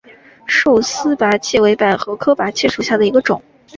[0.47, 3.39] 束丝菝葜为百合科菝葜属下的一个种。